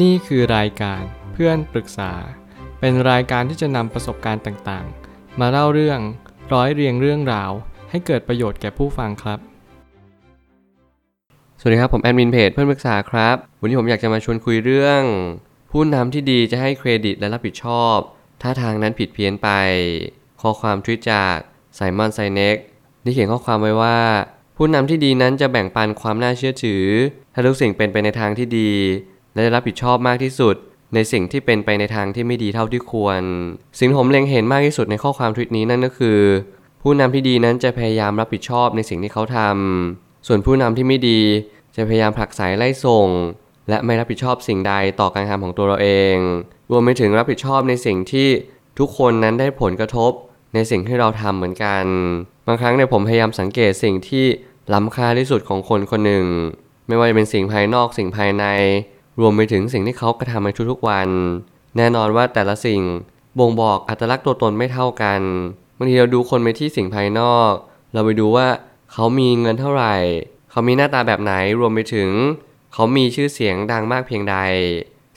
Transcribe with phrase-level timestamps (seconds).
[0.00, 2.12] นี่คือรายการเพื่อนปรึกษา
[2.80, 6.00] เป็นรายการที่จะนำประสบการณ์ต่างๆ มาเล่าเรื่อง
[6.52, 7.50] ร้อยเรียงเรื่องราว
[7.90, 9.38] ให้เกิดประโยชน์แก่ผู้ฟังครับ
[11.58, 15.02] สวัสดีครับ ผมแอดมินเพจเพื่อนปรึกษาครับ วันนี้ผมอยากจะมาชวนคุยเรื่อง
[15.70, 17.96] ผู้นำที่ดีจะให้เครดิตและรับผิดชอบ
[18.42, 19.48] ถ้าทางนั้นผิดเพี้ยนไป
[20.40, 21.36] ข้อความทวิตจาก
[21.74, 22.56] ไซมอนไซเน็ก
[23.02, 23.98] ได้เขียนข้อความไว้ว่า
[24.56, 26.84] ผู้นำที่ดีนั้นจะแบ่งปันความน่าเชื่อถือ
[27.34, 28.72] ถ้าทุกสิ่งเป็นไปในทางที่ดี
[29.34, 30.56] และรับผิดชอบมากที่สุด
[30.94, 33.20] ในสิ่งที่เป็นไปในทางที่ไม่ดีเท่าที่ควร
[33.78, 36.18] สิ่งผมเล็งเห็นมากที่สุดในข้อความทวิตนี้นั่นก็คือ
[36.82, 41.20] ผู้นำที่ดีนั้นจะพยายามรับผิดชอบในสิ่งที่เขาทำส่วนผู้นำที่ไม่ดี
[41.76, 43.08] จะพยายามผลักไสไล่ส่ง
[43.68, 46.16] และไม่รับผิดชอบสิ่งใดต่อการทำของตัวเราเอง
[46.70, 48.28] รวมไปถึงรับผิดชอบในสิ่งที่
[48.78, 50.12] ทุกคนนั้นได้ผลกระทบ
[50.54, 51.84] ในสิ่งที่เราทำเหมือนกัน
[52.46, 54.26] บางครั้งเนี่ยผมพยายามสังเกตสิ่งที่
[54.74, 56.26] ล้ำค่าที่สุดของคนคนหนึ่ง
[56.88, 58.44] ไม่ว่าจะเป็นสิ่งภายนอกสิ่งภายใน
[59.20, 61.08] รวมไปถึงสิ่งที่เขากระทำในทุกๆวัน
[61.76, 62.82] แน่นอนว่าแต่ละสิ่ง
[63.38, 65.20] บ่งบอกอัตลักษณ์ตัวตนไม่เท่ากัน
[65.76, 67.52] บางทีเราดูคนไปที่สิ่งภายนอก
[67.92, 68.46] เราไปดูว่า
[68.92, 69.96] เขามีเงินเท่าไหร่
[70.50, 72.10] เขามีหน้าตาแบบไหนรวมไปถึง
[72.72, 74.36] เขามีชื่อเสียงดังมากเพียงใด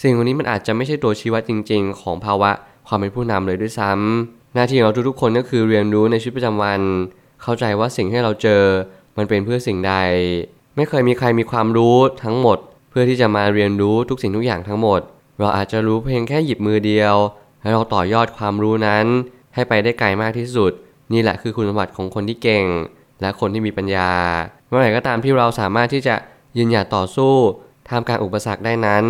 [0.01, 2.51] สิ่งเหล่านี้มันอาจจะไม่ใช่ตัวชี้วัดจริง ๆ ของภาวะ
[2.87, 6.81] ความเป็นผู้นำเลยด้วยซ้ำหน้าที่ของเราทุกๆคนก็คือเรียนรู้ในชีวิตประจำวัน
[7.41, 8.63] เข้าใจว่าสิ่งที่เราเจอ
[9.17, 9.93] มันเป็นเพื่อสิ่งใด
[10.75, 12.57] ไม่เคยมีใครมีความรู้ทั้งหมด
[12.97, 15.01] พื่อที่จะมาเรียนรู้ทุกสิ่งทุกอย่างทั้งหมด
[15.39, 17.15] เราอาจจะรู้เพียงแค่หยิบมือเดียว
[17.61, 19.05] และเราต่อยอดความรู้นั้น
[19.53, 20.71] ให้ไปได้ไกลมากที่สุด
[21.13, 22.65] นี่แหละคือคุณสมบัติของคนที่เก่ง
[23.21, 24.11] และคนที่มีปัญญา
[24.67, 26.15] เมื่อไหร่ก็ตามที่เราสามารถที่จะ
[26.57, 27.33] ยืนหยัดต่อสู้
[27.87, 29.03] ท่ามกลางอุปสรรคได้นั้น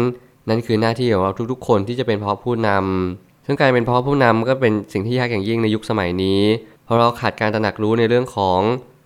[0.49, 6.41] นั่นคือหน้าที่ของเราทุกๆ คนที่จะเป็นเพราะผู้นำซึ่งการเป็นเพราะผู้นำก็เป็นสิ่งที่ยากอย่างยิ่งในยุคสมัยนี้
[6.85, 8.59] เพราะเราขาดการตระหนักรู้ในเรื่องของ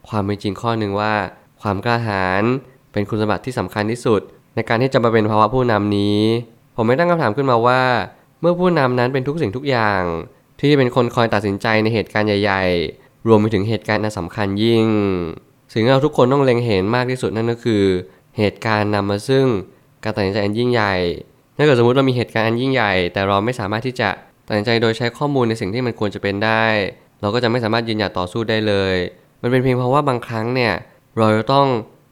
[0.09, 1.14] ความเป็นจริงข้อหนึ่งว่า
[1.61, 2.43] ความกล้าหาญ
[2.91, 4.21] เป็นคุณสมบัติที่สำคัญที่สุด
[4.59, 6.21] ในการที่จะมาเป็นภาวะผู้นำนี้
[6.75, 7.81] ผมไม่ตั้งคำถามขึ้นมาว่า
[8.41, 10.03] เมื่อผู้นำนั้นเป็นทุกสิ่งทุกอย่าง
[10.59, 12.63] ที่เป็นคนคอยตัดสินใจในเหตุการณ์ใหญ่
[12.95, 14.86] ๆ รวมไปถึงเหตุการณ์อันสำคัญยิ่ง
[15.73, 17.83] สิ่งที่เราทุกคนต้องเล็งเห็นมากที่สุดนั่นก็คือ
[18.37, 19.45] เหตุการณ์นำมาซึ่ง
[20.03, 20.95] การตัดสินใจอันยิ่งใหญ่
[21.58, 24.09] ถ้าเกิดสมมติเรามีเหตุการณ์อันยิ่งใหญ่ แต่เราไม่สามารถที่จะ
[24.48, 26.65] ตัดสินใจโดยใช้ข้อมูลในสิ่งที่มันควรจะเป็นได้
[27.21, 28.95] เราก็จะไม่สามารถยืนหยัดต่อสู้ได้เลย
[29.42, 30.73] มันเป็นเพียงเพราะว่าบางครั้งเนี่ย
[31.17, 31.67] เราจะต้อง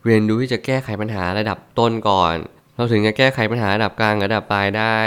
[0.06, 2.36] เรียนรู้ที่จะแก้ไขปัญหาระดับต้นก่อน
[2.76, 4.98] เราถึงจะแก้ไขปัญหาระดับกลางระดับปลายได้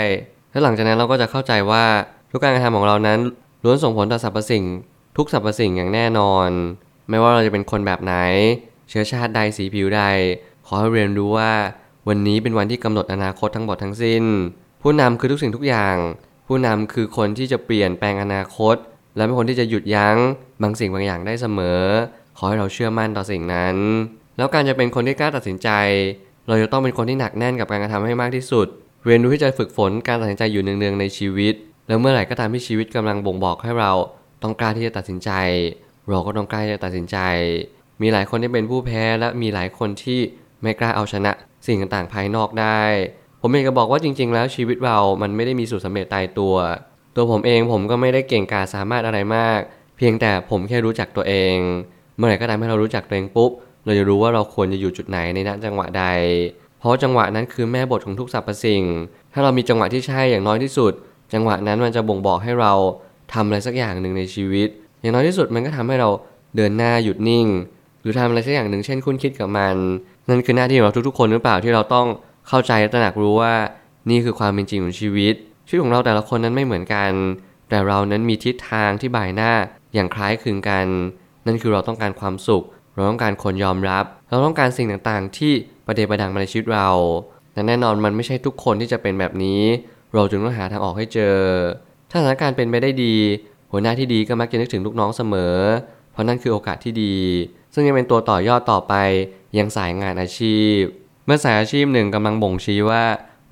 [0.50, 1.84] และหลังจากนั้นเราก็จะเข้าใจว่า
[2.30, 3.18] ทุกการกระทำของเรานั้น
[3.64, 4.64] ล้วนส่งผลต่อสรรพสิ่ง
[5.16, 6.48] ทุกสรรพสิ่งอย่างแน่นอน
[7.08, 8.14] ไม่ว่าเราจะเป็นคนแบบไหน
[8.88, 10.02] เชื้อชาติใดสีผิวใด
[10.66, 11.52] ขอให้เรียนรู้ว่า
[12.08, 14.24] วันนี้เป็นวันที่กำหนดอนาคตทั้งหมดทั้งสิ้น
[14.82, 15.96] ผู้นำคือทุกสิ่งทุกอย่าง
[16.46, 18.76] ผู้นำคือคนที่จะเปลี่ยนแปลงอนาคต
[19.16, 20.16] และเป็นคนที่จะหยุดยั้ง
[20.62, 21.82] บางสิ่งบางอย่างได้เสมอ
[22.36, 23.76] ขอให้เราเชื่อมั่นต่อสิ่งนั้น
[24.40, 25.68] แล้วการจะเป็นคนที่กล้าตัดสินใจ
[26.48, 28.66] เราจะต้องเป็นคนที่หนักแน่นกับการกระทำให้มากที่สุด
[29.04, 31.54] เรียนรู้ที่จะฝึกฝนการตัดสินใจอยู่เนืองๆในชีวิต
[31.88, 33.92] แล้วเมื่อไหร่ก็ตามที่ชีวิตกำลังบ่งบอกให้เรา
[34.42, 35.30] ต้องกล้าที่จะตัดสินใจ
[36.08, 37.18] เราก็ต้องกล้าที่จะตัดสินใจ
[38.02, 40.20] มีหลายคนที่เป็นผู้แพ้และมีหลายคนที่
[40.62, 41.32] ไม่กล้าเอาชนะ
[41.66, 42.82] สิ่งต่างๆภายนอกได้
[43.40, 46.54] ผมเองก็บอกว่าจริง ๆ แล้วชีวิตเรามันไม่ได้มีสูตรสำเร็จตายตัว
[47.16, 49.60] ตัวผมเองผมก็ไม่ได้เก่งกาสามารถอะไรมาก
[49.96, 51.56] เพียงแต่ผมแค่รู้จักตัวเอง
[52.16, 53.50] เมื่อไหร่ก็ตามที่เรารู้จักตัวเองปุ๊บ
[53.84, 56.04] เราจะรู้ว่าเราควรจะอยู่จุดไหนในณจังหวะใด
[56.78, 58.82] เพราะจังหวะนั้นคือแม่บทของทุกสรรพสิ่ง
[59.32, 60.92] ถ้าเรามีจังหวะที่ใช่อย่างน้อยที่สุด
[61.32, 62.72] จังหวะนั้นมันจะบ่งบอกให้เรา
[63.32, 64.68] ทำอะไรสักอย่างหนึ่งในชีวิต
[65.00, 66.08] อย่างน้อยที่สุดมันก็ทำให้เรา
[66.56, 67.46] เดินหน้าหยุดนิ่ง
[68.00, 69.76] หรือทำอะไรสักอย่างหนึ่งเช่นคุ้นคิดกับมัน
[70.28, 72.06] นั่นคือหน้าที่ของเราทุกๆคนหรือเปล่าที่เราต้อง
[72.48, 73.54] เข้าใจและตระหนักรู้ว่า
[74.10, 75.34] นี่คือความเป็นจริงของชีวิต
[75.66, 77.10] ชีวิตของเราแต่ละคนนั้นไม่เหมือนกัน
[77.68, 79.52] แต่เรานั้นมีทิศทางที่บ่ายหน้า
[79.94, 80.86] อย่างคล้ายคลึงกัน
[81.47, 82.64] นั่นคือเราต้องการความสุข
[82.94, 85.52] เราต้องการคนยอมรับ เราต้องการสิ่งต่างๆ ที่
[85.86, 86.88] ประเดประดังมาในชีวิตเรา
[87.52, 89.62] แต่แน่นอนมันไม่ใช่ทุกคนที่จะเป็นแบบนี้
[90.14, 91.36] เราจึงต้องหาทางออกให้เจอ
[92.10, 93.14] ถ้าสถานการณ์เป็นไปได้ดี
[93.72, 95.56] หัวหน้าที่ดีก็มักจะนึกถึงลูกน้องเสมอ
[96.12, 97.16] เพราะนั่นคือโอกาสที่ดี
[97.74, 98.94] ซึ่งจะเป็นตัวต่อยอดต่อไป
[99.58, 100.78] ยังสายงานอาชีพ
[101.26, 103.04] เมื่อสายอาชีพหนึ่งกำลังบ่งชี้ว่า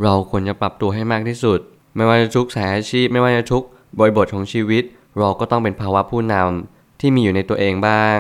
[0.03, 1.61] เราควรจะปรับตัวให้มากที่สุด
[1.97, 3.63] ไม่ว่าจะทุกสายอาชีพ ไม่ว่าจะทุก
[3.99, 4.85] บริบทของชีวิต
[5.19, 8.19] เราก็ต้องเป็นภาวะผู้นำที่มีอยู่ในตัวเองบ้าง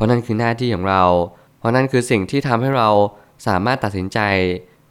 [0.00, 1.04] ราะนั่นคือหน้าที่ของเรา
[1.58, 2.88] เพราะนั่นคือสิ่งที่ทำให้เรา
[3.46, 4.18] สามารถตัดสินใจ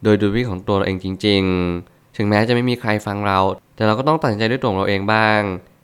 [0.03, 1.41] โดยดูวิของตัวเราเองจริง
[1.79, 3.39] ๆ ถึงแม้จะไม่มีใครฟังเรา
[3.75, 5.39] แต่เราก็ต้องตัดสินใจด้วยตัวเราเองบ้าง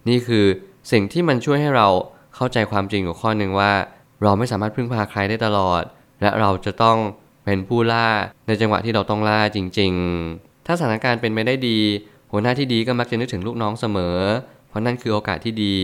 [0.10, 0.46] นี่คือ
[0.92, 1.88] สิ่งที่มันช่วยให้เรา
[2.36, 3.72] เข้าใจความจริงของข้อหนึ่งว่า
[4.24, 5.84] เราไม่สามารถพึ่งพาใครได้ตลอด
[6.22, 6.98] และเราจะต้อง
[7.46, 8.08] เป็นผู้ล่า
[8.48, 9.94] ในจังหวะที่เราต้องล่าจริง
[10.30, 11.80] ๆ ถ้าสถานการณ์เป็นไปได้ดี
[12.32, 14.18] หัวหน้าที่ดีก็มักจะนึกถึงลูกน้องเสมอ
[14.68, 15.78] เพราะนั่นคือโอกาสที่ดี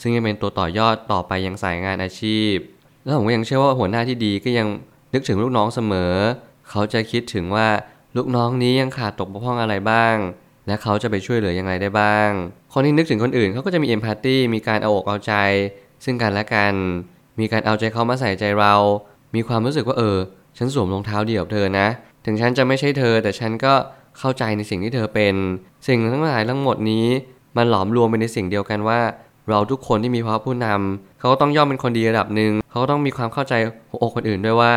[0.00, 2.54] ซึ่งจะเป็นตัวต่อยอดต่อไปยังสายงานอาชีพ
[3.08, 4.68] แล้วผมก็ยังเชื่อว่าหัวหน้าที่ดีก็ยัง
[5.14, 6.12] นึกถึงลูกน้องเสมอ
[6.70, 7.68] เขาจะคิดถึงว่า
[8.16, 10.16] ลูกน้องนี้ยังขาดตกบกพร่องอะไรบ้าง
[10.66, 12.30] และเขาจะไปช่วยเหลือยังไงได้บ้าง
[12.72, 15.34] คนที่นึกถึงคนอื่นเขาก็จะมีเอมพัตตีมีการเอาอกเอาใจ
[16.04, 16.74] ซึ่งกันและกัน
[17.40, 18.74] มีการเอาใจเขามาใส่ใจเรา
[19.34, 20.18] มีความรู้สึกว่าเออ
[20.58, 21.86] ฉันสวมรองเท้าเดียวเธอนะ
[22.24, 23.74] ถึงฉันจะไม่ใช่เธอ แต่ฉันก็
[24.18, 25.34] เข้าใจในสิ่งที่เธอเป็น
[25.86, 27.06] สิ่งทั้งหลายทั้งหมดนี้
[27.56, 29.00] มันหลอมรวมไปในสิ่งเดียวกันว่า
[29.48, 33.54] เราทุกคนที่มีภาวะผู้นำเขาก็ต้องย่อมเป็นคนดีระดับหนึ่ง เขาก็ต้องมีความเข้าใจ
[33.90, 34.74] หัวอกคนอื่นด้วยว่า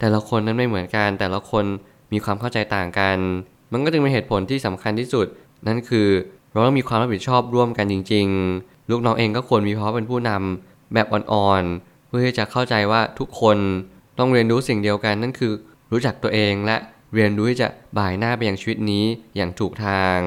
[0.00, 1.64] แต่ละคนนั้นไม่เหมือนกัน แต่ละคน
[2.12, 3.18] มีความเข้าใจต่างกัน
[3.72, 5.26] มันก็จึงเป็นเหตุผลที่สำคัญที่สุด
[5.66, 6.08] นั่นคือ
[6.52, 8.26] เราต้องมีความรับผิดชอบร่วมกันจริง
[8.58, 13.58] ๆ ลูกน้องเองก็ควรมีภาวะเป็นผู้นำแบบอ่อนๆ เพื่อที่จะเข้าใจว่าทุกคน
[14.18, 15.52] ต้องเรียนรู้สิ่งเดียวกันนั่นคือ
[15.92, 16.76] รู้จักตัวเองและ
[17.14, 17.68] เรียนรู้ที่จะ
[17.98, 19.04] บ่ายหน้าไปยังชีวิตนี้
[19.36, 20.18] อย่างถูกทาง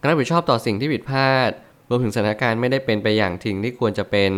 [0.00, 1.50] การรับผิดชอบต่อสิ่งที่ผิดพลาด
[1.90, 4.32] รวมถึงสถานการณ์ไม่ได้เป็นไปอย่างทิ้งที่ควรจะเป็น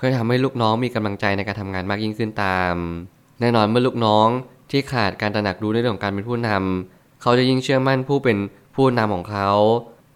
[0.00, 2.74] ก็จะทำให้ลูกน้องมีกำลังใจในการทำงานมากยิ่งขึ้นตาม
[3.40, 4.28] แน่นอนเมื่อลูกน้อง
[4.70, 8.36] ที่ขาดการตระหนักรู้ในเรื่องของการเป็นผู้นำเขาจะยิ่งเชื่อมั่นผู้เป็น
[8.74, 9.50] ผู้นำของเขา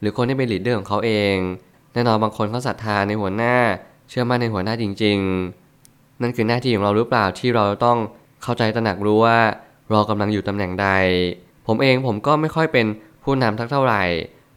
[0.01, 1.35] หรือคนที่เป็นลีดเดอร์ของเขาเอง
[1.93, 3.57] แน่นอนบางคนเขาศรัทธาในหัวหน้า
[4.09, 5.19] เชื่อมั่นในหัวหน้าจริง
[5.71, 7.99] ๆ นั่นคือหน้าที่ของเราหรือเปล่าที่เราต้อง
[8.43, 9.39] เข้าใจตระหนักรู้ว่า
[9.91, 10.89] เรากำลังอยู่ตำแหน่งใด
[11.67, 12.87] ผมเองผมก็ไม่ค่อยเป็น
[13.25, 14.03] ผู้นำทักเท่าไหร่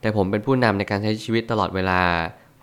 [0.04, 2.02] แต่ผมเป็นผู้นำในการใช้ชีวิตตลอดเวลา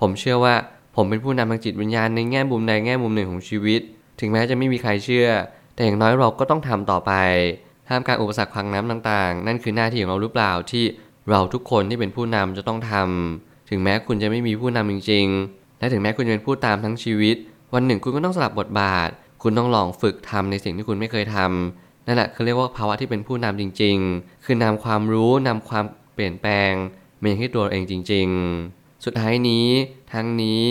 [0.01, 0.55] ผมเชื่อว่า
[0.97, 3.81] ผมเป็นผู้นำทางจิตวิญญาณในแง่มุมใดแง่มุมหนึ่งของชีวิต
[4.21, 5.29] ถึงแม้จะไม่มีใครเชื่อ
[5.75, 7.13] แต่อย่างน้อยเราก็ต้องทำต่อไป
[7.89, 10.85] ท่ามกลางอุปสรรคพังน้ำต่างๆ นั่นคือหน้าที่ของเราหรือเปล่าที่
[11.31, 17.37] เราทุกคนที่เป็นผู้นำจะต้องทำถึงแม้คุณจะไม่มีผู้นำจริง ๆ และถึงแม้คุณจะเป็นผู้ตามทั้งชีวิต
[17.75, 19.09] วันหนึ่งคุณก็ต้องสลับบทบาท
[19.43, 25.85] คุณต้องลองฝึกทำในสิ่งที่คุณไม่เคยทำนั่นแหละคือเรียกว่าภาวะที่เป็นผู้นำจริง ๆ คือนำความรู้นำความ
[26.15, 26.73] เปลี่ยนแปลง
[27.21, 28.29] มาอย่างที่ตัวเองจริง
[28.67, 29.67] ๆ สุดท้ายนี้
[30.13, 30.63] ทั้งนี้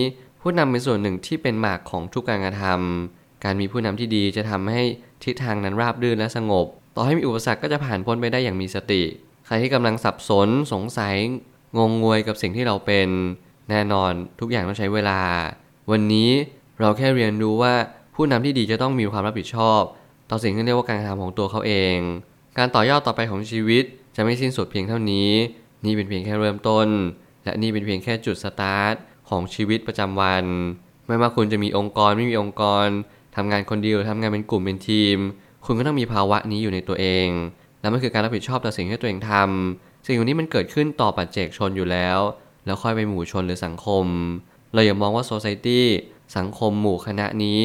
[0.42, 4.82] ผู้นำเป็นส่วนหนึ่งที่เป็นหมากของทุกการกระทำการมีผู้นำที่ดีจะทำให้
[5.24, 6.66] ทิศทางนั้นราบรื่นและสงบ
[6.96, 9.04] ต่อให้มีอุปสรรคก็จะผ่านพ้นไปได้อย่างมีสติ
[9.46, 11.16] ใครที่กำลังสับสนสงสัย
[11.78, 13.10] งงงวยกับสิ่งที่เราเป็น
[13.70, 15.20] แน่นอนทุกอย่างต้องใช้เวลา
[15.92, 16.30] วันนี้
[16.80, 17.74] เราแค่เรียนรู้ว่า
[18.16, 19.82] ผู้นำที่ดีจะต้องมีความรับผิดชอบ
[20.30, 21.98] ต่อสิ่งที่เรียกว่าการกระทำของตัวเขาเอง
[22.58, 23.84] การต่อยอดต่อไปของชีวิต
[24.16, 25.30] จะไม่สิ้นสุดเพียงเท่านี้
[25.86, 26.88] นี่เป็นเพียงแค่เริ่มต้น
[27.44, 28.96] และนี่เป็นเพียงแค่จุดสตาร์ท
[29.30, 30.46] ของชีวิตประจำวัน
[31.08, 32.86] ไม่ว่าคุณจะมีองค์กรไม่มีองค์กร
[33.36, 35.18] ทำงานคนเดียวทำงานเป็นกลุ่มเป็นทีม
[35.66, 37.28] คุณก็ต้องมีภาวะนี้อยู่ในตัวเอง
[37.82, 42.20] และมันคือการรับผิดชอบต่อสิ่งที่ตัวเองทำสิ่งนี้มันเกิดขึ้นต่อปัจเจกชนอยู่แล้ว
[42.66, 44.06] แล้วค่อยไปหมู่ชนหรือสังคม
[44.74, 45.88] เราอย่ามองว่าโซซตี้
[46.38, 47.60] สังคมหมู่คณะนี้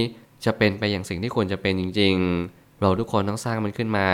[0.44, 2.14] จะเป็นไปอย่างสิ่งที่ควรจะเป็นจริง
[2.48, 4.08] ๆ เราทุกคนต้องสร้างมันขึ้นมา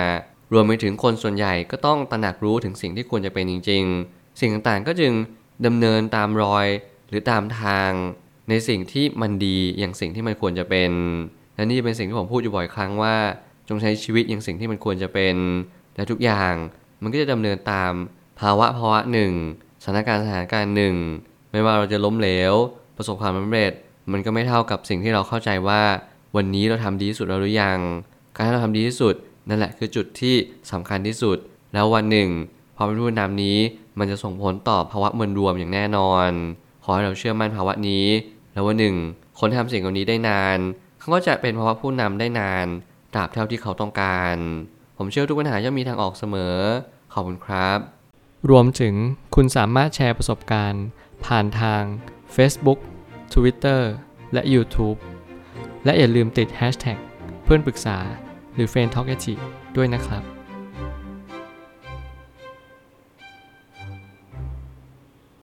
[0.52, 5.12] รวมไปถึงคนส่วนใหญ่ก็ต้องตระหนักรู้ถึงสิ่งที่ควรจะเป็นจริง ๆ สิ่งต่างๆก็จึง
[5.66, 6.66] ดำเนินตามรอย
[7.08, 7.90] หรือตามทาง
[8.48, 10.92] ในสิ่งที่มันดีอย่างสิ่งที่มันควรจะเป็น
[11.54, 13.16] และนี่เป็นสิ่งที่ผมพูดอยู่บ่อยครั้งว่า
[13.68, 15.36] จงใช้ชีวิตอย่างสิ่งที่มันควรจะเป็น
[15.96, 16.54] และทุกอย่าง
[17.02, 17.92] มันก็จะดำเนินตาม
[18.40, 19.32] ภาวะภาวะหนึ่ง
[19.82, 20.94] สถานการณ์สถานการณ์หนึ่ง
[21.52, 22.52] ไม่ว่าเราจะล้มเหลว
[22.96, 23.72] ประสบความสำเร็จ
[24.12, 25.82] มันก็ไม่เท่ากับสิ่งที่เราเข้าใจว่า
[26.36, 27.78] วันนี้เราทำดีที่สุดแล้วหรือยัง
[28.34, 29.14] การที่เราทำดีที่สุด
[29.50, 30.34] นั่นแหละคือจุดที่
[30.72, 31.38] สำคัญที่สุด
[31.72, 32.28] แล้ววันหนึ่ง
[32.76, 33.58] พอเป็นผู้นำนี้
[33.98, 36.28] มันจะส่งผลต่อภาวะมวลรวมอย่างแน่นอน
[36.84, 38.06] ขอให้เราเชื่อมั่นภาวะนี้
[38.52, 38.96] แล้ววันหนึ่ง
[39.38, 40.58] คนที่ทำสิ่งเหล่านี้ได้นาน
[40.98, 42.66] เขาก็จะเป็นภาวะผู้นำได้นาน
[43.14, 44.36] ตราบเท่าที่เขาต้องการ
[44.96, 46.56] ผมเชื่อทุกปัญหาย่อมมีทางออกเสมอ
[47.12, 47.78] ขอบคุณครับ
[48.50, 48.94] รวมถึง
[49.34, 50.84] คุณสามารถแชร์ประสบการณ์
[51.24, 51.82] ผ่านทาง
[52.36, 52.78] Facebook
[53.34, 53.80] Twitter
[54.32, 54.98] และ YouTube
[55.84, 56.98] และอย่าลืมติด Hashtag
[57.44, 57.98] เพื่อนปรึกษา
[58.54, 59.06] หรือ f r ร e n d Talk
[59.76, 60.39] ด้วยนะครับ